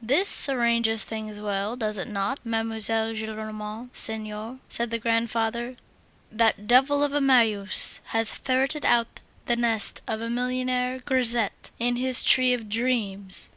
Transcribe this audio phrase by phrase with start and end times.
[0.00, 5.74] "This arranges things well, does it not, Mademoiselle Gillenormand senior?" said the grandfather.
[6.30, 11.96] "That devil of a Marius has ferreted out the nest of a millionaire grisette in
[11.96, 13.50] his tree of dreams!